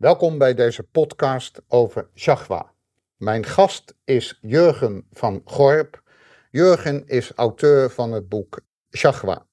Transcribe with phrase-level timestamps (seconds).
[0.00, 2.72] Welkom bij deze podcast over Shagwa.
[3.16, 6.02] Mijn gast is Jurgen van Gorp.
[6.50, 8.60] Jurgen is auteur van het boek
[8.96, 9.46] Shagwa.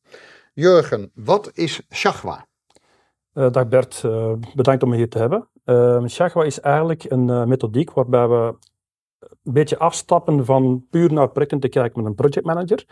[0.54, 2.47] Jurgen, wat is Shagwa?
[3.33, 5.47] Uh, dag Bert, uh, bedankt om me hier te hebben.
[5.65, 8.55] Uh, Shagwa is eigenlijk een methodiek waarbij we
[9.20, 12.86] een beetje afstappen van puur naar projecten te kijken met een projectmanager.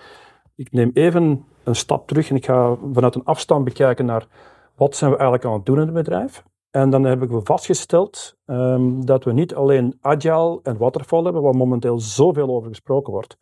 [0.55, 4.27] Ik neem even een stap terug en ik ga vanuit een afstand bekijken naar
[4.75, 6.43] wat zijn we eigenlijk aan het doen in het bedrijf.
[6.75, 11.55] En dan hebben we vastgesteld um, dat we niet alleen agile en waterfall hebben, waar
[11.55, 13.37] momenteel zoveel over gesproken wordt,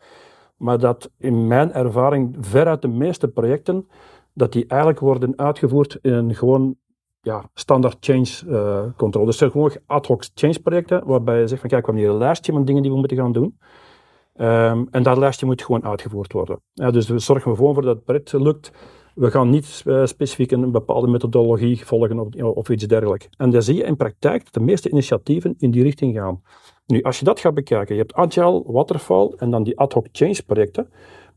[0.58, 3.88] maar dat in mijn ervaring veruit de meeste projecten,
[4.34, 6.76] dat die eigenlijk worden uitgevoerd in gewoon
[7.22, 9.26] ja, standaard change uh, control.
[9.26, 12.26] Dus gewoon ad hoc change projecten, waarbij je zegt van kijk, we hebben hier een
[12.26, 13.58] lijstje met dingen die we moeten gaan doen.
[14.36, 16.62] Um, en dat lijstje moet gewoon uitgevoerd worden.
[16.74, 18.72] Ja, dus we zorgen gewoon voor dat het lukt.
[19.16, 22.20] We gaan niet uh, specifiek een bepaalde methodologie volgen
[22.56, 23.28] of, iets dergelijks.
[23.38, 26.42] En dan zie je in praktijk dat de meeste initiatieven in die richting gaan.
[26.86, 30.08] Nu, als je dat gaat bekijken, je hebt agile, waterfall en dan die ad hoc
[30.12, 30.90] change projecten,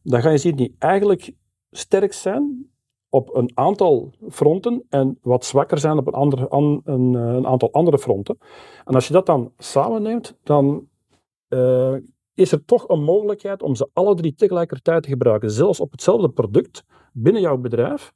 [0.03, 1.33] dan ga je zien die eigenlijk
[1.71, 2.71] sterk zijn
[3.09, 8.39] op een aantal fronten en wat zwakker zijn op een, een, een aantal andere fronten.
[8.85, 10.89] En als je dat dan samenneemt, dan
[11.49, 11.95] uh,
[12.35, 16.29] is er toch een mogelijkheid om ze alle drie tegelijkertijd te gebruiken, zelfs op hetzelfde
[16.29, 16.85] product
[17.17, 18.13] binnen jouw bedrijf.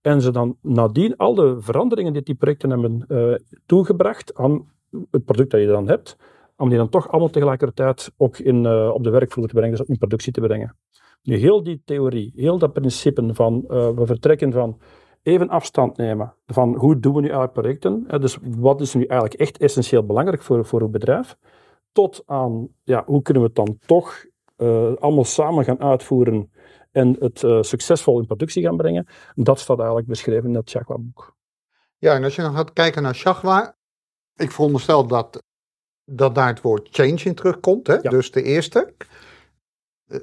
[0.00, 3.34] En ze dan nadien al de veranderingen die die projecten hebben uh,
[3.66, 4.72] toegebracht aan
[5.10, 6.16] het product dat je dan hebt,
[6.56, 9.86] om die dan toch allemaal tegelijkertijd ook in, uh, op de werkvloer te brengen, dus
[9.86, 10.76] in productie te brengen.
[11.22, 14.78] Nu, heel die theorie, heel dat principe van uh, we vertrekken van
[15.22, 19.40] even afstand nemen van hoe doen we nu eigenlijk projecten, dus wat is nu eigenlijk
[19.40, 21.36] echt essentieel belangrijk voor, voor uw bedrijf,
[21.92, 24.24] tot aan ja, hoe kunnen we het dan toch
[24.98, 26.50] allemaal samen gaan uitvoeren
[26.98, 29.06] en het uh, succesvol in productie gaan brengen.
[29.34, 31.36] Dat staat eigenlijk beschreven in dat Shagwa-boek.
[31.98, 33.76] Ja, en als je dan gaat kijken naar Shagwa,
[34.36, 35.42] ik veronderstel dat,
[36.04, 37.94] dat daar het woord change in terugkomt, hè?
[37.94, 38.10] Ja.
[38.10, 38.94] dus de eerste.
[40.06, 40.18] Eh,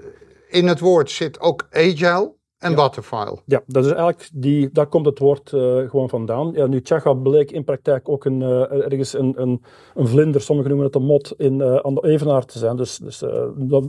[0.50, 2.34] in het woord zit ook agile.
[2.58, 2.78] En ja.
[2.78, 3.40] waterfile.
[3.46, 6.52] Ja, dat is eigenlijk die, daar komt het woord uh, gewoon vandaan.
[6.54, 9.64] Ja, nu, Tjaga bleek in praktijk ook een, uh, ergens een, een,
[9.96, 12.76] een, vlinder, sommigen noemen het een mot, in, uh, aan de evenaar te zijn.
[12.76, 13.20] Dus, dus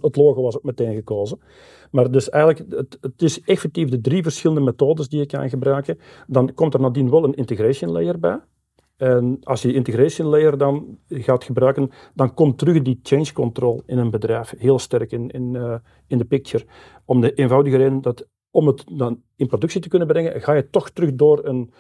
[0.01, 1.41] het logo was ook meteen gekozen.
[1.91, 5.99] Maar dus eigenlijk, het, het, is effectief de drie verschillende methodes die je kan gebruiken.
[6.27, 8.41] Dan komt er nadien wel een integration layer bij.
[8.97, 13.99] En als je integration layer dan gaat gebruiken, dan komt terug die change control in
[13.99, 16.65] een bedrijf heel sterk in, in, in de picture.
[17.05, 20.71] Om de eenvoudige reden dat om het dan in productie te kunnen brengen, ga je
[20.71, 21.73] toch terug door een,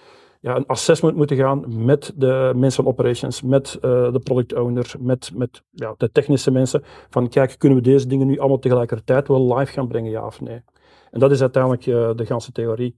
[0.46, 4.94] ja, een assessment moeten gaan met de mensen van operations, met uh, de product owner,
[4.98, 6.82] met, met ja, de technische mensen.
[7.10, 10.40] Van kijk, kunnen we deze dingen nu allemaal tegelijkertijd wel live gaan brengen, ja of
[10.40, 10.62] nee?
[11.10, 12.96] En dat is uiteindelijk uh, de ganse theorie.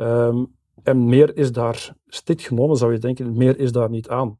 [0.00, 4.38] Um, en meer is daar, strikt genomen zou je denken, meer is daar niet aan.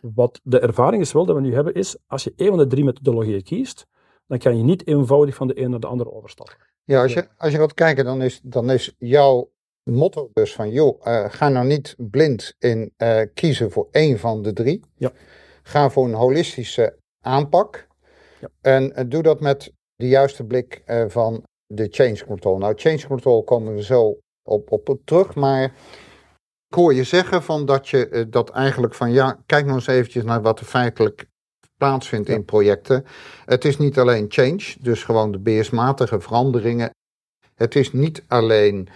[0.00, 2.66] Wat de ervaring is wel dat we nu hebben, is als je een van de
[2.66, 3.86] drie methodologieën kiest,
[4.26, 6.56] dan kan je niet eenvoudig van de een naar de andere overstappen.
[6.84, 9.50] Ja, als je, als je gaat kijken, dan is, dan is jouw
[9.82, 14.42] motto dus van, joh, uh, ga nou niet blind in uh, kiezen voor één van
[14.42, 14.84] de drie.
[14.96, 15.12] Ja.
[15.62, 17.86] Ga voor een holistische aanpak.
[18.40, 18.48] Ja.
[18.60, 22.58] En uh, doe dat met de juiste blik van de change control.
[22.58, 25.64] Nou, change control komen we zo op, op terug, maar
[26.68, 30.24] ik hoor je zeggen van dat je dat eigenlijk van, ja, kijk nou eens eventjes
[30.24, 31.26] naar wat er feitelijk
[31.76, 32.34] plaatsvindt ja.
[32.34, 33.04] in projecten.
[33.44, 36.90] Het is niet alleen change, dus gewoon de beheersmatige veranderingen.
[37.54, 38.88] Het is niet alleen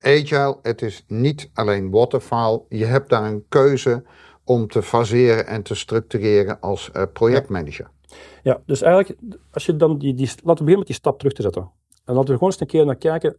[0.00, 2.60] agile, het is niet alleen waterfall.
[2.68, 4.02] Je hebt daar een keuze
[4.44, 7.90] om te faseren en te structureren als uh, projectmanager.
[8.06, 8.16] Ja.
[8.42, 8.62] ja.
[8.66, 11.42] dus eigenlijk, als je dan die, die, laten we beginnen met die stap terug te
[11.42, 11.70] zetten.
[12.04, 13.36] En laten we gewoon eens een keer naar kijken.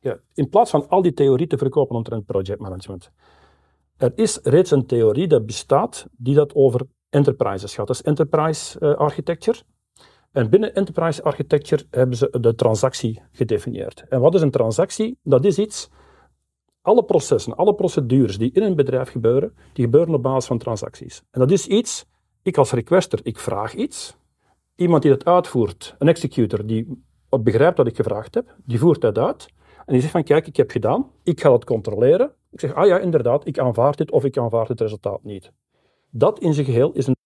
[0.00, 3.10] Ja, in plaats van al die theorie te verkopen omtrent projectmanagement.
[3.96, 7.86] Er is reeds een theorie dat bestaat die dat over enterprises gaat.
[7.86, 9.58] Dat is enterprise uh, architecture.
[10.38, 14.04] En binnen enterprise architecture hebben ze de transactie gedefinieerd.
[14.08, 15.18] En wat is een transactie?
[15.22, 15.90] Dat is iets,
[16.82, 21.22] alle processen, alle procedures die in een bedrijf gebeuren, die gebeuren op basis van transacties.
[21.30, 22.04] En dat is iets,
[22.42, 24.16] ik als requester, ik vraag iets.
[24.74, 27.04] Iemand die dat uitvoert, een executor die
[27.40, 29.46] begrijpt wat ik gevraagd heb, die voert dat uit.
[29.86, 32.32] En die zegt van, kijk, ik heb gedaan, ik ga het controleren.
[32.50, 35.52] Ik zeg, ah ja, inderdaad, ik aanvaard dit of ik aanvaard het resultaat niet.
[36.10, 37.16] Dat in zijn geheel is een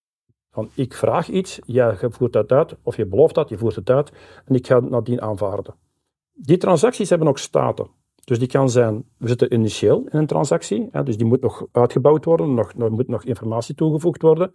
[0.52, 3.90] van ik vraag iets, jij voert dat uit, of je belooft dat, je voert het
[3.90, 4.12] uit,
[4.44, 5.74] en ik ga het nadien aanvaarden.
[6.32, 7.86] Die transacties hebben ook staten.
[8.24, 11.66] Dus die kan zijn, we zitten initieel in een transactie, hè, dus die moet nog
[11.72, 14.52] uitgebouwd worden, nog, er moet nog informatie toegevoegd worden.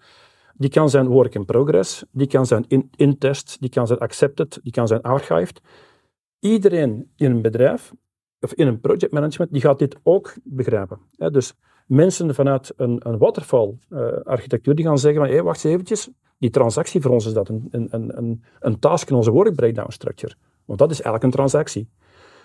[0.54, 4.00] Die kan zijn work in progress, die kan zijn in, in test, die kan zijn
[4.00, 5.62] accepted, die kan zijn archived.
[6.40, 7.94] Iedereen in een bedrijf,
[8.40, 11.00] of in een projectmanagement, die gaat dit ook begrijpen.
[11.16, 11.32] Hè.
[11.32, 11.54] Dus
[11.88, 17.02] mensen vanuit een, een waterfall-architectuur die gaan zeggen van, hé, wacht eens eventjes, die transactie
[17.02, 20.36] voor ons is dat een, een, een, een task in onze work breakdown structure.
[20.66, 21.90] Want dat is eigenlijk een transactie.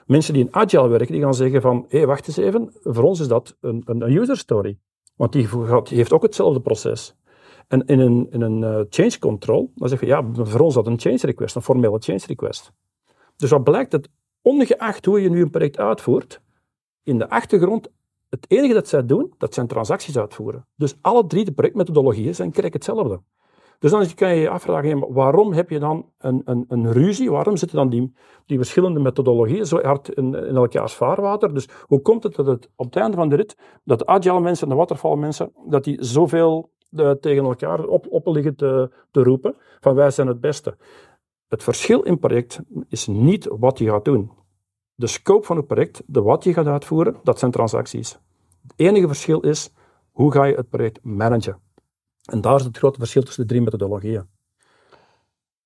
[0.06, 3.20] Mensen die in Agile werken, die gaan zeggen van, hé, wacht eens even, voor ons
[3.20, 4.78] is dat een, een user story.
[5.16, 5.48] Want die,
[5.84, 7.16] heeft ook hetzelfde proces.
[7.68, 10.82] En in een, in een uh, change control, dan zeg je, ja, voor ons is
[10.82, 12.72] dat een change request, een formele change request.
[13.36, 14.08] Dus wat blijkt, dat
[14.42, 16.40] ongeacht hoe je nu een project uitvoert,
[17.02, 17.88] in de achtergrond,
[18.32, 20.66] het enige dat zij doen, dat zijn transacties uitvoeren.
[20.76, 23.20] Dus alle drie de projectmethodologieën zijn krijg hetzelfde.
[23.78, 27.30] Dus dan kan je je afvragen, waarom heb je dan een, een, een ruzie?
[27.30, 28.12] Waarom zitten dan die,
[28.46, 31.54] die verschillende methodologieën zo hard in, elkaars vaarwater?
[31.54, 34.40] Dus hoe komt het dat het op het einde van de rit, dat de agile
[34.40, 38.90] mensen en de waterfall mensen, dat die zoveel eh, tegen elkaar op, op liggen te,
[39.10, 40.76] te roepen, van wij zijn het beste.
[41.48, 44.30] Het verschil in project is niet wat je gaat doen.
[45.02, 48.18] De scope van het project, de wat je gaat uitvoeren, dat zijn transacties.
[48.62, 49.70] Het enige verschil is,
[50.10, 51.60] hoe ga je het project managen?
[52.30, 54.28] En daar is het grote verschil tussen de drie methodologieën.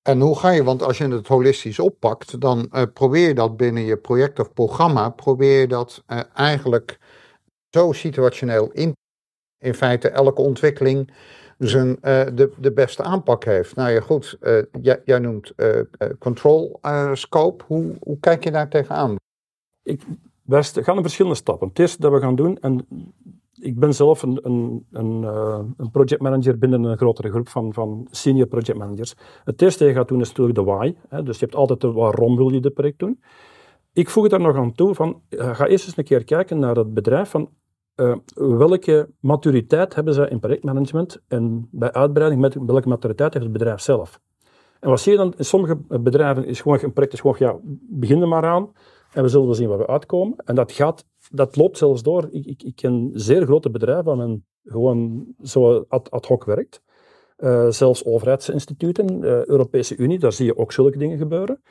[0.02, 3.56] En hoe ga je, want als je het holistisch oppakt, dan uh, probeer je dat
[3.56, 6.98] binnen je project of programma, probeer je dat uh, eigenlijk
[7.68, 8.92] zo situationeel in.
[9.58, 11.12] In feite elke ontwikkeling
[11.58, 11.96] zijn, uh,
[12.34, 13.74] de, de beste aanpak heeft.
[13.74, 14.38] Nou ja, goed,
[14.80, 15.52] jij, jij, noemt
[16.18, 16.80] control
[17.12, 17.64] scope.
[17.66, 19.16] Hoe, hoe kijk je daar tegenaan?
[19.86, 20.02] Ik,
[20.42, 21.68] wij gaan in verschillende stappen.
[21.68, 22.86] Het eerste dat we gaan doen, en
[23.60, 28.06] ik ben zelf een, een, een, uh, een projectmanager binnen een grotere groep van, van
[28.10, 29.14] senior projectmanagers.
[29.44, 30.94] Het eerste dat je gaat doen is natuurlijk de why.
[31.08, 33.20] Hè, dus je hebt altijd de waarom wil je dit project doen.
[33.92, 36.76] Ik voeg daar nog aan toe van, uh, ga eerst eens een keer kijken naar
[36.76, 37.48] het bedrijf van
[37.96, 43.54] uh, welke maturiteit hebben ze in projectmanagement en bij uitbreiding met welke maturiteit heeft het
[43.54, 44.20] bedrijf zelf.
[44.80, 47.56] En wat zie je dan in sommige bedrijven is gewoon een project is gewoon ja,
[47.88, 48.72] begin er maar aan
[49.16, 50.36] en we zullen wel zien waar we uitkomen.
[50.44, 52.28] En dat gaat dat loopt zelfs door.
[52.30, 56.82] Ik, ik, ik ken zeer grote bedrijven waar men gewoon zo ad, hoc werkt.
[57.38, 61.62] Uh, zelfs overheidsinstituten, uh, Europese Unie, daar zie je ook zulke dingen gebeuren.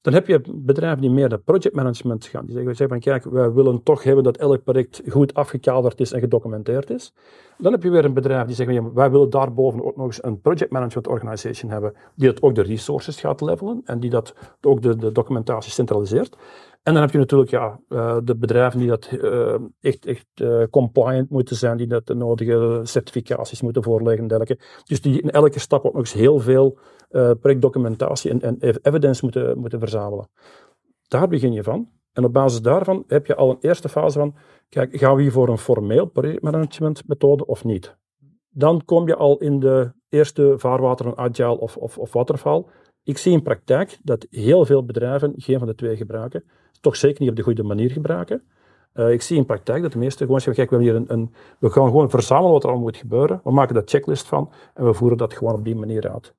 [0.00, 2.46] Dan heb je bedrijven die meer naar projectmanagement gaan.
[2.46, 6.20] Die zeggen, van kijk, wij willen toch hebben dat elk project goed afgekaderd is en
[6.20, 7.14] gedocumenteerd is.
[7.58, 10.40] Dan heb je weer een bedrijf die zegt, wij willen daarboven ook nog eens een
[10.40, 14.82] project management organization hebben, die dat ook de resources gaat levelen en die dat ook
[14.82, 16.36] de, de documentatie centraliseert.
[16.84, 20.64] En dan heb je natuurlijk ja, uh, de bedrijven die dat uh, echt, echt uh,
[20.70, 24.56] compliant moeten zijn, die dat de nodige certificaties moeten voorleggen.
[24.84, 26.78] Dus die in elke stap ook nog eens heel veel
[27.08, 30.28] projectdocumentatie en, en evidence moeten, moeten verzamelen.
[31.08, 31.88] Daar begin je van.
[32.12, 34.34] En op basis daarvan heb je al een eerste fase van,
[34.68, 37.96] kijk, gaan we hier voor een formeel projectmanagementmethode of niet?
[38.50, 42.64] Dan kom je al in de eerste vaarwateren agile of, of, of.
[43.02, 46.44] Ik zie in praktijk dat heel veel bedrijven geen van de twee gebruiken
[46.84, 48.42] toch zeker niet op de goede manier gebruiken.
[48.94, 51.70] Uh, ik zie in praktijk dat de meeste gewoon zeggen, we, hier een, een, we
[51.70, 53.40] gaan gewoon verzamelen wat er allemaal moet gebeuren.
[53.44, 56.34] We maken daar checklist van en we voeren dat gewoon op die manier uit.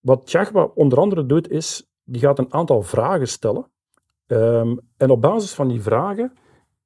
[0.00, 3.66] Wat Jagwa onder andere doet, is, die gaat een aantal vragen stellen.
[4.26, 6.32] Um, en op basis van die vragen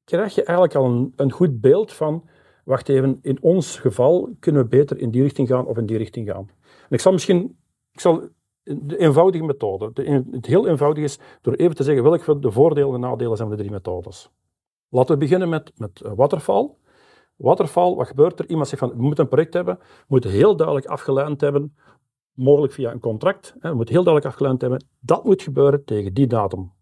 [0.04, 2.28] krijg je eigenlijk al een, een goed beeld van,
[2.64, 5.96] wacht even, in ons geval kunnen we beter in die richting gaan of in die
[5.96, 6.50] richting gaan.
[6.64, 7.58] En ik zal misschien,
[7.92, 8.28] ik zal
[8.62, 9.90] de eenvoudige methode.
[9.92, 13.48] De, het heel eenvoudig is door even te zeggen welke de voordelen en nadelen zijn
[13.48, 14.30] van de drie methodes.
[14.88, 16.78] Laten we beginnen met, met eh, waterval.
[17.36, 18.48] Waterval, wat gebeurt er?
[18.48, 21.76] Iemand zegt van, we moeten een project hebben, we moeten heel duidelijk afgeleid hebben,
[22.32, 26.14] mogelijk via een contract, hè, we moeten heel duidelijk afgeleid hebben, dat moet gebeuren tegen
[26.14, 26.72] die datum.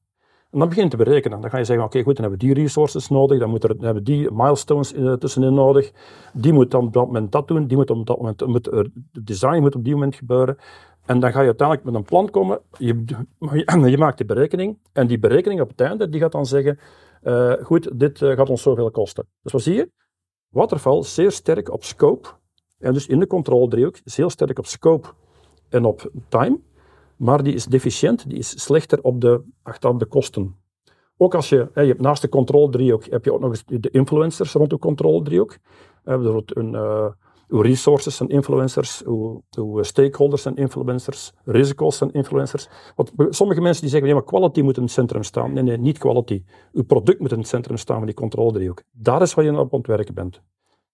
[0.50, 1.40] En dan begin je te berekenen.
[1.40, 3.68] Dan ga je zeggen, oké, goed, dan hebben we die resources nodig, dan, moet er,
[3.76, 5.92] dan hebben we die milestones uh, tussenin nodig,
[6.32, 8.88] die moet dan op dat moment dat doen, die moet op dat moment, moet,
[9.24, 10.56] design moet op die moment gebeuren.
[11.06, 13.04] En dan ga je uiteindelijk met een plan komen, je,
[13.86, 16.78] je maakt die berekening, en die berekening op het einde, die gaat dan zeggen,
[17.22, 19.26] uh, goed, dit uh, gaat ons zoveel kosten.
[19.42, 19.90] Dus wat zie je?
[20.48, 22.28] Waterval zeer sterk op scope,
[22.78, 25.08] en dus in de controledriehoek, heel sterk op scope
[25.68, 26.60] en op time,
[27.16, 30.56] maar die is deficiënt, die is slechter op de, achteraan de kosten.
[31.16, 34.52] Ook als je, je hebt naast de controledriehoek, heb je ook nog eens de influencers
[34.52, 35.52] rond de controledriehoek.
[35.52, 35.58] Uh,
[36.04, 36.74] bijvoorbeeld een
[37.50, 39.42] uw resources en influencers, uw,
[39.80, 42.68] stakeholders en influencers, risico's en influencers.
[42.96, 45.52] Want sommige mensen die zeggen, nee, maar quality moet in het centrum staan.
[45.52, 46.44] Nee, nee, niet quality.
[46.72, 48.82] Uw product moet in het centrum staan van die controledriehoek.
[48.90, 50.42] Daar is wat je op ontwerpen bent.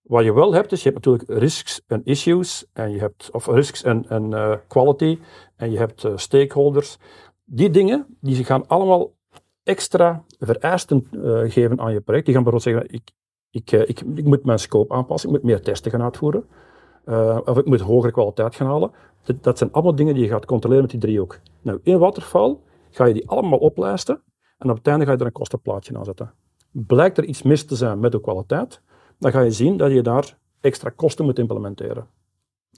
[0.02, 3.46] Wat je wel hebt, is je hebt natuurlijk risks en issues, en je hebt, of
[3.46, 5.18] risks en, en uh, quality,
[5.56, 6.98] en je hebt uh, stakeholders.
[7.44, 9.14] Die dingen, die gaan allemaal
[9.62, 12.25] extra vereisten uh, geven aan je project.
[12.25, 13.10] Die gaan bijvoorbeeld zeggen, ik,
[13.56, 16.44] ik, eh, ik, ik, moet mijn scope aanpassen, ik moet meer testen gaan uitvoeren.
[17.04, 18.90] Uh, of ik moet hogere kwaliteit gaan halen.
[19.25, 21.38] Dat, dat, zijn allemaal dingen die je gaat controleren met die driehoek.
[21.62, 22.58] Nou, in Waterfall
[22.90, 24.22] ga je die allemaal oplijsten
[24.58, 26.32] en op het einde ga je er een kostenplaatje aan zetten.
[26.70, 28.80] Blijkt er iets mis te zijn met de kwaliteit,
[29.18, 32.06] dan ga je zien dat je daar extra kosten moet implementeren.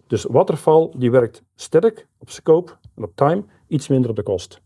[0.06, 4.60] Dus Waterfall die werkt sterk op scope en op time, iets minder op de kost.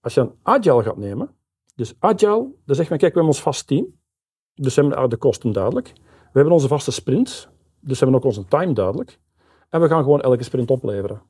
[0.00, 1.30] Als je een agile gaat nemen,
[1.74, 3.86] dus agile, dan zeg je, kijk, we hebben ons vast team,
[4.54, 5.92] dus hebben we de kosten duidelijk.
[6.04, 7.48] We hebben onze vaste sprints,
[7.80, 9.18] dus hebben ook onze time duidelijk.
[9.68, 11.22] En we gaan gewoon elke sprint opleveren.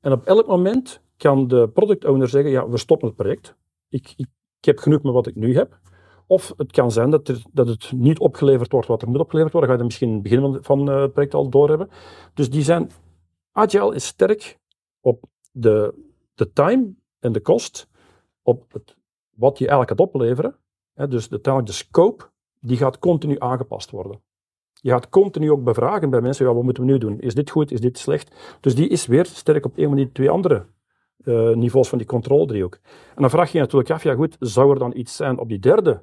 [0.00, 3.56] En op elk moment kan de product owner zeggen, ja, we stoppen het project.
[3.88, 4.26] Ik, ik,
[4.58, 5.78] ik heb genoeg met wat ik nu heb.
[6.26, 9.52] Of het kan zijn dat, er, dat het niet opgeleverd wordt wat er moet opgeleverd
[9.52, 9.70] worden.
[9.70, 11.88] Dan ga je misschien in het begin van eh, het project al doorhebben.
[12.34, 12.90] Dus die zijn,
[13.52, 14.58] Agile is sterk
[15.00, 15.94] op de,
[16.34, 17.88] de time en de kost,
[18.42, 18.96] op het,
[19.36, 20.56] wat je eigenlijk gaat opleveren.
[20.94, 24.20] Dus uiteindelijk de scope, die gaat continu aangepast worden.
[24.72, 27.20] Je gaat continu ook bevragen bij mensen, ja, wat moeten we nu doen?
[27.20, 28.58] Is dit goed, is dit slecht?
[28.60, 30.66] Dus die is weer sterk op een van die twee andere
[31.24, 32.78] uh, niveaus van die controledriehoek.
[33.14, 35.48] En dan vraag je je natuurlijk af, ja goed, zou er dan iets zijn op
[35.48, 36.02] die derde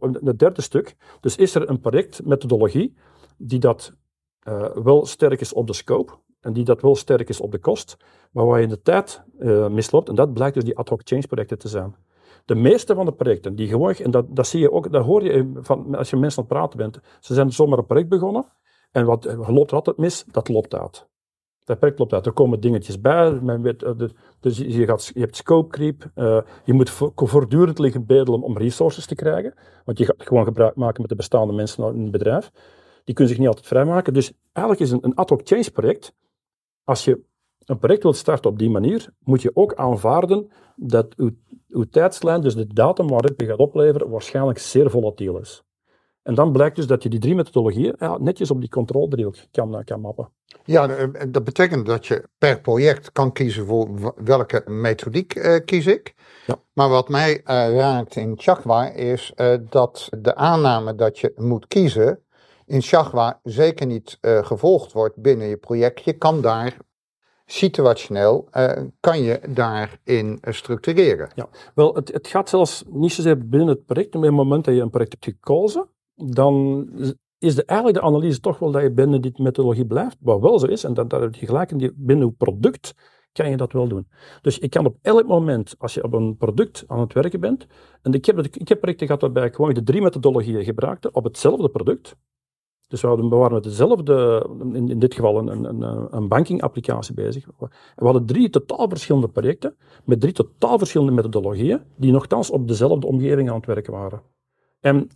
[0.00, 0.96] het derde stuk.
[1.20, 2.96] Dus is er een projectmethodologie
[3.36, 3.92] die dat
[4.48, 7.58] uh, wel sterk is op de scope en die dat wel sterk is op de
[7.58, 7.96] kost,
[8.30, 10.08] maar waar je in de tijd uh, misloopt.
[10.08, 11.94] En dat blijkt dus die ad hoc change projecten te zijn.
[12.46, 15.24] De meeste van de projecten die gewoon, en dat, dat zie je ook, dat hoor
[15.24, 18.52] je van, als je mensen aan het praten bent, ze zijn zomaar een project begonnen
[18.92, 20.24] en wat loopt er altijd mis?
[20.30, 21.08] Dat loopt uit.
[21.64, 22.26] Dat project loopt uit.
[22.26, 23.30] Er komen dingetjes bij.
[23.30, 23.92] Men weet, eh,
[24.40, 26.10] dus je, gaat, je hebt scope creep.
[26.14, 29.54] Uh, je moet voortdurend liggen bedelen om resources te krijgen.
[29.84, 32.50] Want je gaat gewoon gebruik maken met de bestaande mensen in het bedrijf.
[33.04, 34.12] Die kunnen zich niet altijd vrijmaken.
[34.12, 36.14] Dus eigenlijk is een, een ad hoc change project.
[36.84, 37.24] Als je
[37.66, 41.30] een project wilt starten op die manier, moet je ook aanvaarden dat uw,
[41.68, 45.64] uw tijdslijn, dus de datum waarop je gaat opleveren, waarschijnlijk zeer volatiel is.
[46.26, 49.76] En dan blijkt dus dat je die drie methodologieën ja, netjes op die controledriehoek kan,
[49.76, 50.28] eh, kan mappen.
[50.64, 55.86] Ja, eh, dat betekent dat je per project kan kiezen voor welke methodiek uh, kies
[55.86, 56.14] ik.
[56.46, 56.56] Ja.
[56.72, 57.42] Maar wat mij uh,
[57.76, 59.32] raakt in Chagwa is
[59.70, 62.20] dat de aanname dat je moet kiezen
[62.64, 66.04] in Chagwa zeker niet gevolgd wordt binnen je project.
[66.04, 66.76] Je kan daar
[67.46, 68.48] situationeel
[69.00, 71.30] kan je daarin structureren.
[71.34, 74.64] Ja, wel, het, het gaat zelfs niet zozeer binnen het project, maar op het moment
[74.64, 76.88] dat je een project hebt gekozen, dan
[77.38, 80.58] is de, eigenlijk de analyse toch wel dat je binnen die methodologie blijft, wat wel
[80.58, 82.94] zo is, en dat, dat je gelijk in binnen uw product
[83.32, 84.08] kan je dat wel doen.
[84.42, 87.66] Dus ik kan op elk moment, als je op een product aan het werken bent,
[88.02, 91.24] en ik heb, ik heb projecten gehad waarbij ik gewoon de drie methodologieën gebruikte op
[91.24, 92.16] hetzelfde product.
[92.88, 97.14] Dus we, hadden, we waren met dezelfde, in, in dit geval een, een, een bankingapplicatie
[97.14, 97.46] bezig.
[97.96, 103.06] We hadden drie totaal verschillende projecten, met drie totaal verschillende methodologieën, die nogthans op dezelfde
[103.06, 104.22] omgeving aan het werken waren.
[104.80, 105.08] En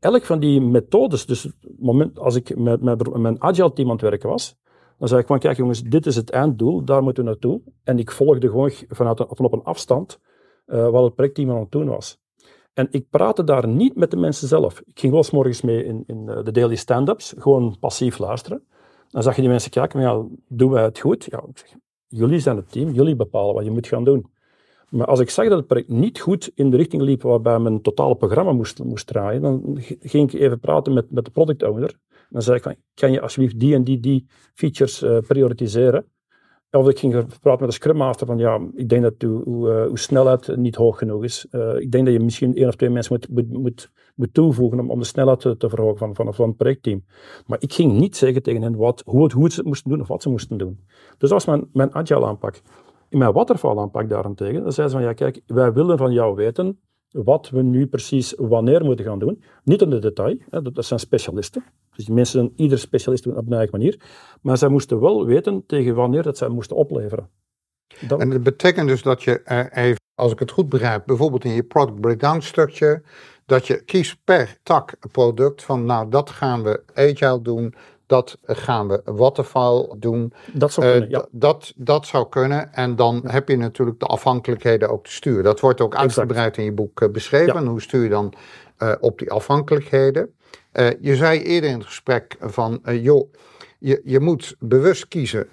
[0.00, 2.82] elk van die methodes, dus moment als ik met,
[3.16, 4.56] mijn agile team aan het werken was,
[4.98, 7.60] dan zei ik van, kijk jongens, dit is het einddoel, daar moeten we naartoe.
[7.82, 10.20] En ik volgde gewoon vanuit een, van op een afstand
[10.66, 12.22] uh, wat het projectteam aan het doen was.
[12.74, 14.80] En ik praatte daar niet met de mensen zelf.
[14.80, 18.62] Ik ging wel eens morgens mee in, in eh, de daily stand-ups, gewoon passief luisteren.
[19.08, 21.24] Dan zag je die mensen kijken, ja, doen wij het goed?
[21.24, 21.74] Ja, ik zeg,
[22.06, 24.32] jullie zijn het team, jullie bepalen wat je moet gaan doen.
[24.88, 27.80] Maar als ik zag dat het project niet goed in de richting liep waarbij mijn
[27.80, 31.98] totale programma moest, moest draaien, dan ging ik even praten met, met de product owner.
[32.30, 36.06] Dan zei ik van, kan je alsjeblieft die en die, die features uh, prioritiseren?
[36.74, 39.84] Of ik ging praten met de Scrum Master van, ja, ik denk dat uw, uh,
[39.84, 41.46] uw snelheid niet hoog genoeg is.
[41.50, 44.80] Uh, ik denk dat je misschien één of twee mensen moet, moet, moet, moet toevoegen
[44.80, 47.04] om, om de snelheid te, te verhogen van, van, van het projectteam.
[47.46, 50.08] Maar ik ging niet zeggen tegen hen wat, hoe, hoe ze het moesten doen of
[50.08, 50.80] wat ze moesten doen.
[51.18, 52.60] Dus dat was mijn, mijn agile aanpak.
[53.08, 56.34] In mijn waterval aanpak daarentegen, dan zei ze van ja kijk, wij willen van jou
[56.34, 56.78] weten
[57.10, 59.42] wat we nu precies wanneer moeten gaan doen.
[59.64, 61.64] Niet in de detail, hè, dat zijn specialisten.
[61.96, 64.00] Dus die mensen, ieder specialist op een eigen manier.
[64.42, 67.28] Maar zij moesten wel weten tegen wanneer dat zij moesten opleveren.
[68.18, 69.40] En dat betekent dus dat je
[69.72, 73.02] even, als ik het goed begrijp, bijvoorbeeld in je product breakdown structure,
[73.46, 77.74] dat je kiest per tak product van nou dat gaan we agile doen,
[78.06, 80.32] dat gaan we waterfall doen.
[80.52, 82.72] Dat zou kunnen, uh, dat, dat zou kunnen.
[82.72, 85.44] En dan heb je natuurlijk de afhankelijkheden ook te sturen.
[85.44, 87.66] Dat wordt ook uitgebreid in je boek uh, beschreven.
[87.66, 88.34] Hoe stuur je dan
[88.78, 90.34] uh, op die afhankelijkheden?
[91.00, 93.32] Je zei eerder in het gesprek van, joh,
[93.78, 95.48] je, je moet bewust kiezen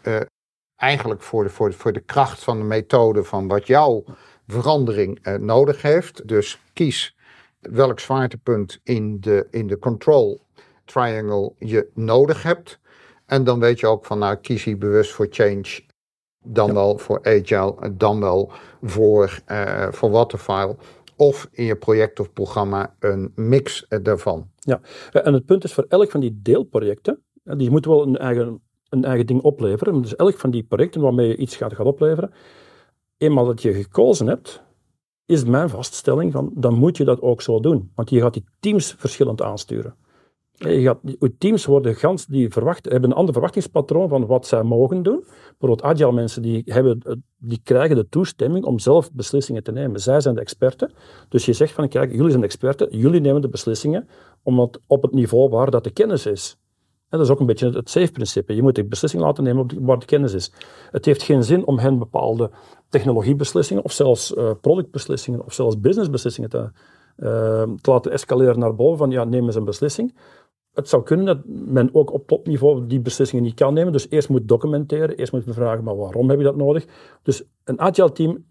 [0.75, 4.03] eigenlijk voor de, voor, de, voor de kracht van de methode van wat jouw
[4.48, 6.27] verandering nodig heeft.
[6.27, 7.15] Dus kies
[7.60, 10.41] welk zwaartepunt in de, in de control
[10.86, 12.79] triangle je nodig hebt.
[13.25, 15.81] En dan weet je ook van, nou, kies je bewust voor change,
[16.43, 20.75] dan wel voor agile, dan wel voor, uh, voor waterfile.
[21.22, 24.50] Of in je project of programma een mix daarvan.
[24.60, 28.62] Ja, en het punt is voor elk van die deelprojecten, die moeten wel een eigen,
[28.90, 30.01] een eigen ding opleveren.
[30.01, 32.32] Dus elk van die projecten waarmee je iets gaat, gaat opleveren,
[33.18, 34.63] eenmaal dat je gekozen hebt,
[35.25, 37.92] is mijn vaststelling van, dan moet je dat ook zo doen.
[37.96, 39.96] Want je gaat die teams verschillend aansturen.
[40.63, 45.03] Gaat, je teams worden gans, die verwacht, hebben een ander verwachtingspatroon van wat zij mogen
[45.03, 45.24] doen.
[45.50, 50.00] Bijvoorbeeld agile mensen die, hebben, die krijgen de toestemming om zelf beslissingen te nemen.
[50.00, 50.91] Zij zijn de experten.
[51.30, 54.08] Dus je zegt van kijk, jullie zijn de experten, jullie nemen de beslissingen
[54.44, 56.58] omdat op het niveau waar dat de kennis is.
[57.10, 58.56] Dat is ook een beetje het safe-principe.
[58.56, 60.51] Je moet de beslissing laten nemen waar de kennis is.
[60.91, 62.51] Het heeft geen zin om hen bepaalde
[62.89, 66.72] technologiebeslissingen of zelfs uh, productbeslissingen of zelfs businessbeslissingen te,
[67.82, 70.15] te laten escaleren naar boven van ja, neem eens een beslissing.
[70.74, 73.92] Het zou kunnen dat men ook op topniveau die beslissingen niet kan nemen.
[73.92, 76.86] Dus eerst moet documenteren, eerst moet vragen, maar waarom heb je dat nodig?
[77.24, 78.46] Dus een agile team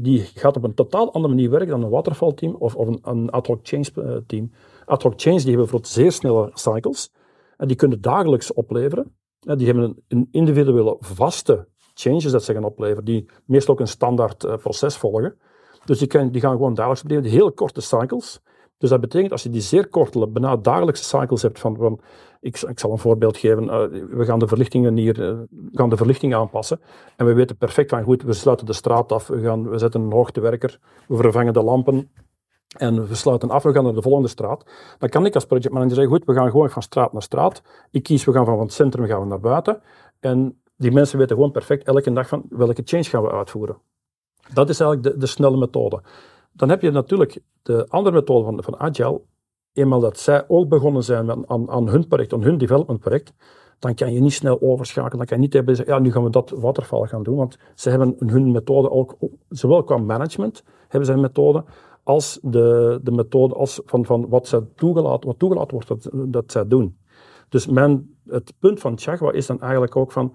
[0.00, 2.98] die gaat op een totaal andere manier werken dan een waterfall team of, of een,
[3.02, 4.50] een ad hoc change eh, team.
[4.84, 7.12] Ad hoc change die hebben bijvoorbeeld zeer snelle cycles.
[7.56, 9.16] En die kunnen dagelijks opleveren.
[9.38, 14.44] Die hebben een individuele vaste changes dat ze gaan opleveren, die meestal ook een standaard
[14.44, 15.38] uh, proces volgen.
[15.84, 18.40] Dus die, kan, die gaan gewoon dagelijks opleveren, hele korte cycles.
[18.78, 22.00] Dus dat betekent als je die zeer korte, bijna dagelijkse cycles hebt van, van
[22.40, 25.38] ik, ik, zal een voorbeeld geven, uh, we gaan de verlichtingen hier, uh,
[25.72, 26.80] gaan de verlichting aanpassen
[27.16, 30.00] en we weten perfect van goed, we sluiten de straat af, we, gaan, we zetten
[30.00, 32.10] een hoogtewerker, we vervangen de lampen,
[32.76, 34.64] en we sluiten af, we gaan naar de volgende straat.
[34.98, 37.62] Dan kan ik als projectmanager zeggen, goed, we gaan gewoon van straat naar straat.
[37.90, 39.82] Ik kies, we gaan van het centrum gaan we naar buiten.
[40.20, 43.76] En die mensen weten gewoon perfect elke dag van welke change gaan we uitvoeren.
[44.52, 46.02] Dat is eigenlijk de, de snelle methode.
[46.58, 49.20] Dan heb je natuurlijk de andere methode van, van Agile.
[49.72, 53.32] Eenmaal dat zij ook begonnen zijn aan, aan hun project, aan hun development project,
[53.78, 55.16] dan kan je niet snel overschakelen.
[55.16, 57.36] Dan kan je niet hebben, ja, nu gaan we dat waterval gaan doen.
[57.36, 59.16] Want ze hebben hun methode ook,
[59.48, 61.64] zowel qua management hebben ze een methode,
[62.02, 66.98] als de, de methode als van, van wat, ze toegelaten, wordt dat, dat zij doen.
[67.48, 70.34] Dus men, het punt van Chagwa is dan eigenlijk ook van,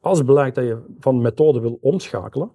[0.00, 2.50] als blijkt dat je van methode wil omschakelen,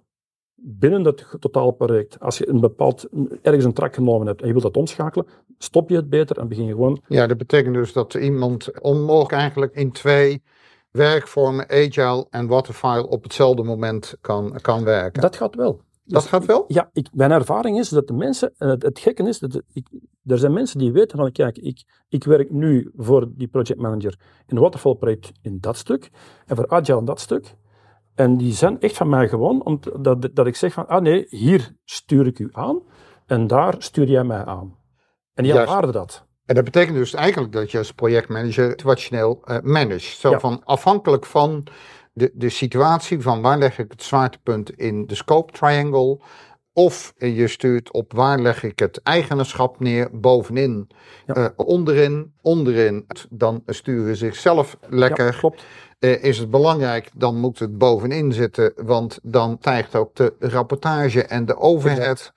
[0.62, 3.08] binnen dat totale project, als je een bepaald,
[3.42, 5.26] ergens een track genomen hebt en je wilt dat omschakelen,
[5.58, 7.00] stop je het beter en begin je gewoon.
[7.06, 10.42] Ja, dat betekent dus dat iemand onmogelijk eigenlijk in twee
[10.90, 15.22] werkvormen, agile en waterfall, op hetzelfde moment kan, kan werken.
[15.22, 15.80] Dat gaat wel.
[16.04, 16.64] Dat gaat wel?
[16.68, 19.88] Ja, ik, mijn ervaring is dat de mensen, het, het gekke is, dat ik,
[20.24, 24.18] er zijn mensen die weten van, kijk, ik, ik werk nu voor die project manager
[24.46, 26.10] in een waterfall project in dat stuk,
[26.46, 27.54] en voor Agile in dat stuk.
[28.14, 31.76] En die zijn echt van mij gewoon, omdat dat ik zeg van, ah nee, hier
[31.84, 32.82] stuur ik u aan,
[33.26, 34.78] en daar stuur jij mij aan.
[35.34, 36.28] En die aanvaarden dat.
[36.44, 40.18] En dat betekent dus eigenlijk dat je als projectmanager situationeel uh, managt.
[40.18, 41.66] Zo van afhankelijk van
[42.12, 46.20] de, de situatie van waar leg ik het zwaartepunt in de scope triangle.
[46.72, 50.88] Of je stuurt op waar leg ik het eigenaarschap neer, bovenin,
[51.26, 53.06] uh, onderin, onderin.
[53.30, 55.24] Dan sturen ze zichzelf lekker.
[55.24, 55.64] Ja, klopt.
[55.98, 61.24] Uh, is het belangrijk, dan moet het bovenin zitten, want dan stijgt ook de rapportage
[61.24, 62.32] en de overhead.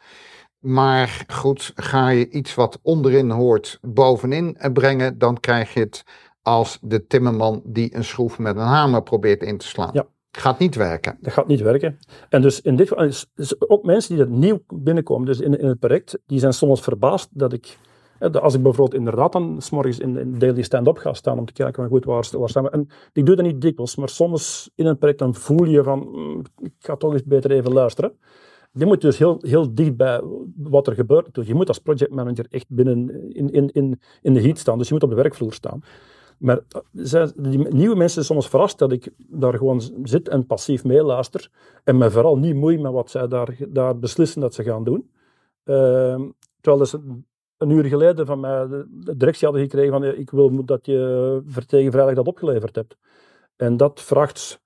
[0.59, 6.03] Maar goed, ga je iets wat onderin hoort bovenin brengen, dan krijg je het
[6.41, 9.89] als de timmerman die een schroef met een hamer probeert in te slaan.
[9.93, 10.05] Ja.
[10.37, 11.17] Gaat niet werken.
[11.21, 11.99] Dat gaat niet werken.
[12.29, 15.67] En dus in dit geval, dus ook mensen die dat nieuw binnenkomen, dus in, in
[15.67, 17.77] het project, die zijn soms verbaasd dat ik,
[18.41, 21.75] als ik bijvoorbeeld inderdaad dan s'morgens in, in daily stand-up ga staan om te kijken
[21.75, 22.69] van goed, waar, waar staan?
[22.69, 25.99] En ik doe dat niet dikwijls, maar soms in een project dan voel je van,
[25.99, 28.17] mm, ik ga toch eens beter even luisteren.
[28.71, 30.21] Je moet dus heel, heel dicht bij
[30.55, 31.33] wat er gebeurt.
[31.33, 34.77] Dus je moet als projectmanager echt binnen in, in, in, in de heat staan.
[34.77, 35.83] Dus je moet op de werkvloer staan.
[36.43, 36.61] Maar
[37.35, 41.49] die nieuwe mensen zijn soms verrast dat ik daar gewoon zit en passief meeluister.
[41.83, 45.11] En me vooral niet moei met wat zij daar, daar beslissen dat ze gaan doen.
[45.65, 46.21] Uh,
[46.61, 46.99] terwijl ze
[47.57, 51.91] een uur geleden van mij de directie hadden gekregen van ik wil dat je tegen
[51.91, 52.97] vrijdag dat opgeleverd hebt.
[53.55, 54.61] En dat vraagt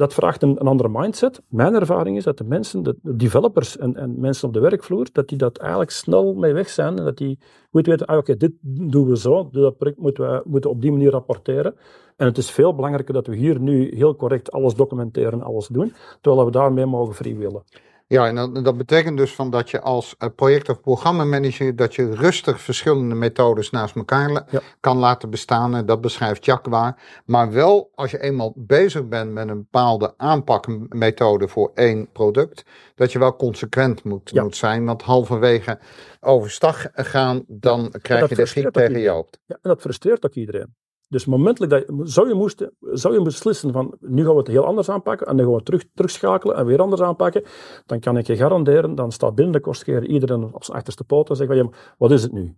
[0.00, 1.42] dat vraagt een, een, andere mindset.
[1.48, 5.28] Mijn ervaring is dat de mensen, de, developers en, en, mensen op de werkvloer, dat
[5.28, 6.98] die dat eigenlijk snel mee weg zijn.
[6.98, 7.38] En dat die
[7.70, 10.90] goed weten, ah, oké, dit doen we zo, dat project moeten we moeten op die
[10.90, 11.74] manier rapporteren.
[12.16, 15.92] En het is veel belangrijker dat we hier nu heel correct alles documenteren, alles doen,
[16.20, 17.62] terwijl we daarmee mogen freewheelen.
[18.12, 21.94] Ja, en dat, dat, betekent dus van dat je als uh, project- of programmamanager dat
[21.94, 24.44] je rustig verschillende methodes naast elkaar
[24.80, 25.86] kan laten bestaan.
[25.86, 26.96] dat beschrijft Jacqua.
[27.24, 33.12] Maar wel als je eenmaal bezig bent met een bepaalde aanpakmethode voor één product, dat
[33.12, 34.84] je wel consequent moet, moet zijn.
[34.84, 35.78] Want halverwege
[36.20, 39.38] overstag gaan, dan krijg je de schrik tegen je hoofd.
[39.46, 40.74] Ja, en dat frustreert ook iedereen.
[41.10, 44.66] Dus momentelijk dat zou je, moest, zou je beslissen van nu gaan we het heel
[44.66, 47.42] anders aanpakken en dan gaan we terug, terugschakelen en weer anders aanpakken,
[47.86, 51.36] dan kan ik je garanderen, dan staat binnen de iedereen op zijn achterste poot en
[51.36, 51.68] zegt van ja,
[51.98, 52.56] wat is het nu?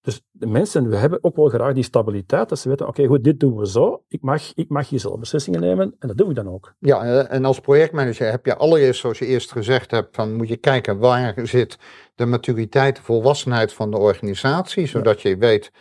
[0.00, 3.24] Dus de mensen, we hebben ook wel graag die stabiliteit, dat ze weten, oké goed,
[3.24, 6.28] dit doen we zo, ik mag, ik mag hier zelf beslissingen nemen en dat doe
[6.28, 6.74] ik dan ook.
[6.78, 10.56] Ja, en als projectmanager heb je allereerst, zoals je eerst gezegd hebt, van moet je
[10.56, 11.78] kijken waar zit
[12.14, 15.72] de maturiteit, de volwassenheid van de organisatie, zodat je weet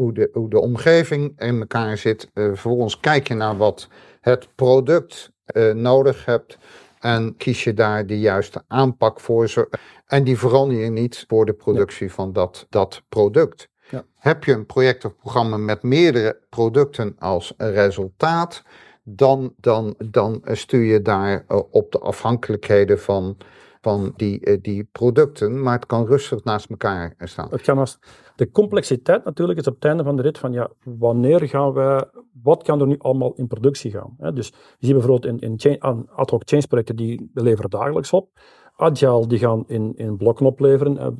[0.00, 2.28] hoe, de, hoe de omgeving in elkaar zit.
[2.34, 3.88] vervolgens kijk je naar wat
[4.20, 5.30] het product
[5.74, 6.58] nodig hebt.
[7.00, 9.68] En kies je daar de juiste aanpak voor.
[10.06, 13.68] En die verander je niet voor de productie van dat, dat product.
[13.90, 14.04] Ja.
[14.16, 18.62] Heb je een project of programma met meerdere producten als resultaat,
[19.02, 23.36] dan, dan, dan stuur je daar eh, op de afhankelijkheden van,
[23.80, 27.48] van die, eh, die producten, maar het kan rustig naast elkaar staan.
[27.50, 27.98] Het kan als,
[28.40, 32.08] de complexiteit natuurlijk is op het einde van de rit van ja, wanneer gaan we,
[32.42, 34.34] wat kan er nu allemaal in productie gaan?
[34.34, 38.28] Dus je ziet bijvoorbeeld in, in ad hoc change projecten die leveren dagelijks op.
[38.76, 41.18] Agile die gaan in, in blokken opleveren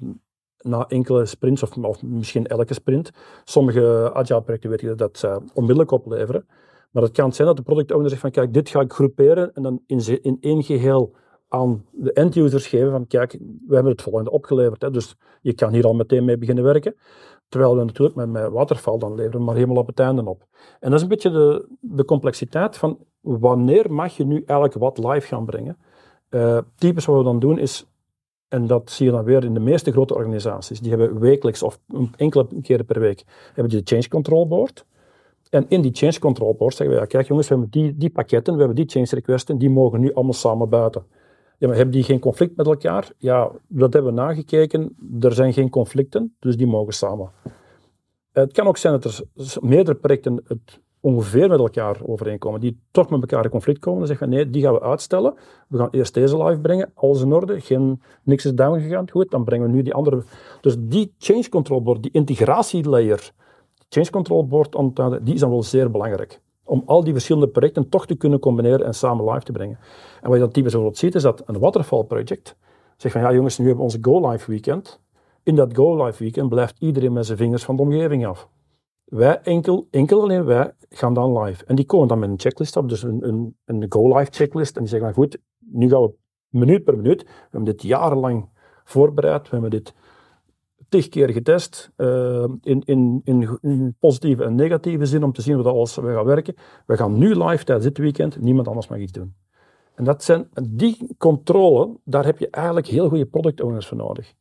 [0.58, 3.10] na enkele sprints of, misschien elke sprint.
[3.44, 6.46] Sommige agile projecten weten dat ze onmiddellijk opleveren.
[6.90, 9.52] Maar het kan zijn dat de product owner zegt van kijk, dit ga ik groeperen
[9.54, 11.14] en dan in, in één geheel
[11.52, 13.32] aan de end-users geven van kijk,
[13.66, 14.82] we hebben het volgende opgeleverd.
[14.82, 16.94] Hè, dus je kan hier al meteen mee beginnen werken.
[17.48, 20.46] Terwijl we natuurlijk met, met waterval dan leveren, maar helemaal op het einde op.
[20.80, 24.98] En dat is een beetje de, de complexiteit van wanneer mag je nu eigenlijk wat
[24.98, 25.76] live gaan brengen.
[26.30, 27.86] Uh, typisch wat we dan doen is,
[28.48, 31.80] en dat zie je dan weer in de meeste grote organisaties, die hebben wekelijks of
[32.16, 34.84] enkele keren per week hebben die de change control board.
[35.48, 38.10] En in die change control board zeggen we, ja, kijk jongens, we hebben die, die
[38.10, 41.04] pakketten, we hebben die change requesten, die mogen nu allemaal samen buiten.
[41.60, 43.12] Ja, hebben die geen conflict met elkaar?
[43.18, 44.96] Ja, dat hebben we nagekeken.
[45.20, 47.30] Er zijn geen conflicten, dus die mogen samen.
[48.32, 49.24] Het kan ook zijn dat er
[49.60, 53.98] meerdere projecten het ongeveer met elkaar overeenkomen, die toch met elkaar in conflict komen.
[53.98, 55.34] Dan zeggen we nee, die gaan we uitstellen.
[55.68, 59.10] We gaan eerst deze live brengen, alles in orde, geen, niks is down gegaan.
[59.10, 60.22] Goed, dan brengen we nu die andere.
[60.60, 63.32] Dus die change control board, die integratielayer,
[63.88, 64.76] change control board
[65.24, 66.40] die is dan wel zeer belangrijk.
[66.70, 69.78] Om al die verschillende projecten toch te kunnen combineren en samen live te brengen.
[70.22, 72.56] En wat je dan typisch bijvoorbeeld ziet, is dat een waterfall project
[72.96, 75.00] zegt van ja jongens, nu hebben we onze go live weekend.
[75.42, 78.48] In dat go live weekend blijft iedereen met zijn vingers van de omgeving af.
[79.04, 81.64] Wij enkel, enkel alleen wij gaan dan live.
[81.64, 84.76] En die komen dan met een checklist op, dus een, een, een go-live checklist.
[84.76, 86.12] En die zeggen van goed, nu gaan we
[86.48, 87.22] minuut per minuut.
[87.22, 88.48] We hebben dit jarenlang
[88.84, 89.42] voorbereid.
[89.42, 89.94] We hebben dit
[90.90, 95.62] tig keer getest, uh, in, in, in, positieve en negatieve zin, om te zien hoe
[95.62, 96.54] dat alles gaat werken.
[96.86, 99.34] We gaan nu live tijdens dit weekend, niemand anders mag iets doen.
[99.94, 104.34] En dat zijn, die controle, daar heb je eigenlijk heel goede product owners voor nodig.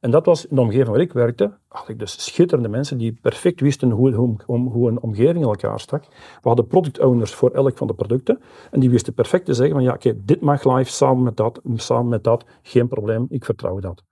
[0.00, 3.18] En dat was in de omgeving waar ik werkte, had ik dus schitterende mensen die
[3.22, 6.04] perfect wisten hoe, hoe, hoe een omgeving in elkaar stak.
[6.42, 8.40] We hadden product owners voor elk van de producten
[8.70, 11.60] en die wisten perfect te zeggen van ja, oké, dit mag live samen met dat,
[11.74, 14.04] samen met dat, geen probleem, ik vertrouw dat.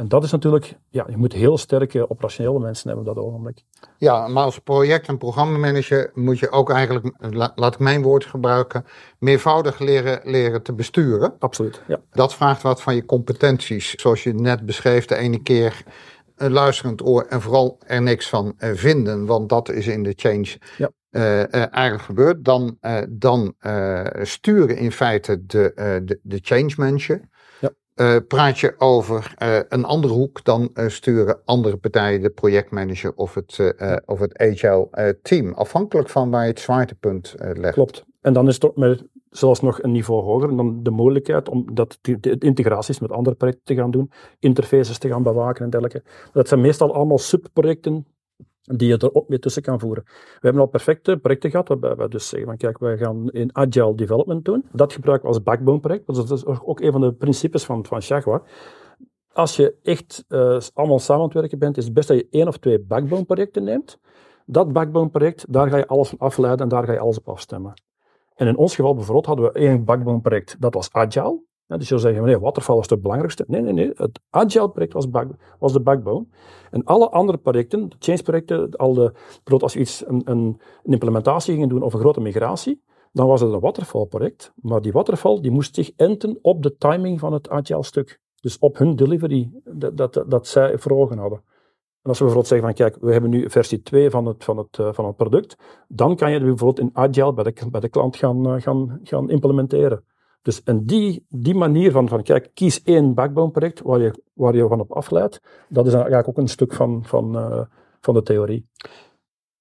[0.00, 3.64] En dat is natuurlijk, ja, je moet heel sterke operationele mensen hebben op dat ogenblik.
[3.98, 7.12] Ja, maar als project- en programmamanager moet je ook eigenlijk,
[7.54, 8.84] laat ik mijn woord gebruiken,
[9.18, 11.34] meervoudig leren, leren te besturen.
[11.38, 12.00] Absoluut, ja.
[12.10, 13.94] Dat vraagt wat van je competenties.
[13.94, 15.84] Zoals je net beschreef, de ene keer
[16.36, 20.12] een luisterend oor en vooral er niks van eh, vinden, want dat is in de
[20.16, 20.90] change ja.
[21.10, 22.44] Uh, uh, eigenlijk gebeurd.
[22.44, 23.54] Dan, uh, dan
[24.22, 25.72] sturen in feite de,
[26.04, 27.28] de, de change manager.
[28.00, 33.12] Uh, praat je over uh, een andere hoek, dan uh, sturen andere partijen de projectmanager
[33.14, 35.52] of het, of het agile team.
[35.52, 37.74] Afhankelijk van waar je het zwaartepunt legt.
[37.74, 38.04] Klopt.
[38.20, 40.48] En dan is het met, zelfs nog een niveau hoger.
[40.48, 44.98] En dan de mogelijkheid om dat, de, integraties met andere projecten te gaan doen, interfaces
[44.98, 46.08] te gaan bewaken en dergelijke.
[46.32, 48.06] Dat zijn meestal allemaal subprojecten
[48.62, 50.02] die je er ook mee tussen kan voeren.
[50.04, 53.56] We hebben al perfecte projecten gehad, waarbij we dus zeggen van kijk, wij gaan in
[53.56, 54.64] agile development doen.
[54.72, 57.98] Dat gebruiken we als backbone project, dat is ook een van de principes van, van
[57.98, 58.42] Jaguar.
[59.32, 62.26] Als je echt uh, allemaal samen aan het werken bent, is het best dat je
[62.30, 63.98] één of twee backbone projecten neemt.
[64.46, 67.28] Dat backbone project, daar ga je alles van afleiden en daar ga je alles op
[67.28, 67.72] afstemmen.
[68.34, 71.42] En in ons geval bijvoorbeeld hadden we één backbone project, dat was agile.
[71.78, 73.44] Dus je zou zeggen, nee, waterval is het belangrijkste.
[73.46, 73.90] Nee, nee, nee.
[73.94, 75.06] Het agile project was,
[75.58, 76.26] was de backbone.
[76.70, 80.60] En alle andere projecten, de change projecten, al de, bijvoorbeeld als je iets, een, een,
[80.82, 84.52] implementatie ging doen of een grote migratie, dan was het een waterval project.
[84.54, 88.20] Maar die waterval die moest zich enten op de timing van het agile stuk.
[88.40, 89.50] Dus op hun delivery,
[89.94, 91.42] dat, dat, zij voor ogen hadden.
[92.02, 94.58] En als we bijvoorbeeld zeggen van kijk, we hebben nu versie 2 van het, van
[94.58, 95.56] het, uh, van het product,
[95.88, 99.30] dan kan je bijvoorbeeld in Agile bij de, bij de klant gaan, uh, gaan, gaan
[99.30, 100.04] implementeren.
[100.42, 104.54] Dus en die, die manier van, van, kijk, kies één backbone project waar je, waar
[104.54, 107.60] je van op afleidt, dat is eigenlijk ook een stuk van, van, uh,
[108.00, 108.68] van de theorie.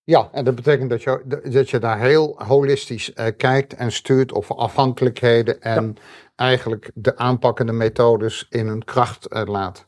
[0.03, 4.31] Ja, en dat betekent dat je, dat je daar heel holistisch uh, kijkt en stuurt
[4.31, 6.01] op afhankelijkheden en ja.
[6.35, 9.87] eigenlijk de aanpakkende methodes in hun kracht uh, laat.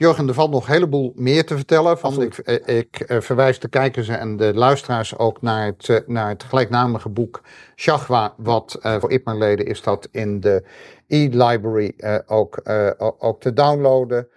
[0.00, 1.98] Jurgen, er valt nog een heleboel meer te vertellen.
[1.98, 5.98] Van, ik, eh, ik eh, verwijs de kijkers en de luisteraars ook naar het, eh,
[6.06, 7.42] naar het gelijknamige boek
[7.76, 10.64] Shagwa, wat voor IPMA-leden is dat in de
[11.06, 11.94] e-library
[12.26, 12.60] ook,
[13.18, 14.28] ook te downloaden.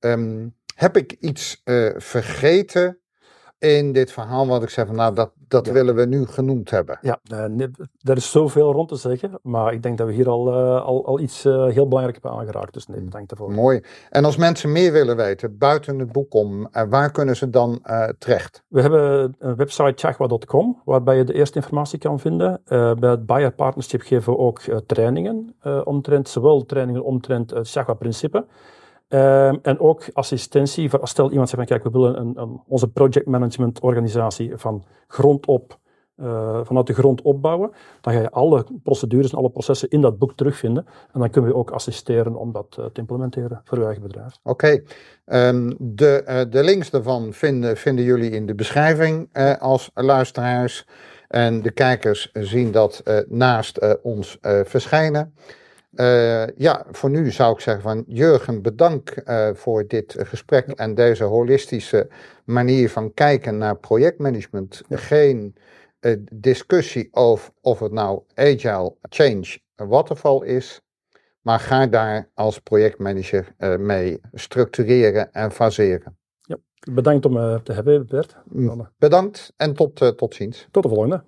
[0.00, 1.62] Um, heb ik iets
[1.96, 2.99] vergeten?
[3.60, 5.72] In dit verhaal wat ik zeg van nou, dat, dat Ja.
[5.72, 6.98] willen we nu genoemd hebben?
[7.02, 7.68] Ja, eh, nee,
[8.02, 11.06] er is zoveel rond te zeggen, maar ik denk dat we hier al, eh, al,
[11.06, 12.72] al iets eh, heel belangrijk hebben aangeraakt.
[12.74, 13.52] Dus nee, bedankt daarvoor.
[13.52, 13.80] Mooi.
[14.10, 17.78] En als mensen meer willen weten, buiten het boek om, eh, waar kunnen ze dan
[17.82, 18.62] eh, terecht?
[18.68, 22.60] We hebben een website chagwa.com, waarbij je de eerste informatie kan vinden.
[22.64, 27.50] Eh, bij het Bayer Partnership geven we ook eh, trainingen eh, omtrent, zowel trainingen omtrent
[27.50, 28.46] het Chagwa-principe,
[29.10, 34.56] ehm, en ook assistentie voor stel iemand zegt kijk, we willen een, onze projectmanagement organisatie
[34.56, 35.78] van grond op,
[36.20, 37.70] eh, vanuit de grond opbouwen.
[38.00, 40.86] Dan ga je alle procedures en alle processen in dat boek terugvinden.
[41.12, 44.38] En dan kunnen we ook assisteren om dat eh, te implementeren voor uw eigen bedrijf.
[44.42, 44.82] Oké,
[45.24, 50.86] Ehm, de, eh, de links daarvan vinden, vinden jullie in de beschrijving als luisteraars.
[51.28, 55.34] En de kijkers zien dat naast ons verschijnen.
[55.90, 60.94] Eh, ja, voor nu zou ik zeggen van Jurgen, bedankt eh, voor dit gesprek en
[60.94, 62.08] deze holistische
[62.44, 64.82] manier van kijken naar projectmanagement.
[64.88, 65.56] Geen
[66.00, 70.80] eh, discussie over of het nou agile, change, waterval is.
[71.40, 76.18] Maar ga daar als projectmanager mee structureren en faseren.
[76.92, 78.36] Bedankt om te hebben, Bert.
[78.44, 80.68] Dan, Bedankt en tot, tot ziens.
[80.70, 81.22] Tot de volgende.